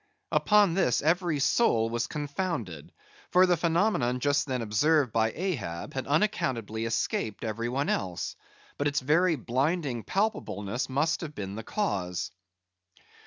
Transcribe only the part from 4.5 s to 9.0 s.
observed by Ahab had unaccountably escaped every one else; but its